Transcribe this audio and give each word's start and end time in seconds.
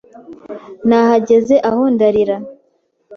Nahagaze 0.87 1.55
aho 1.69 1.81
ndarira! 1.93 2.35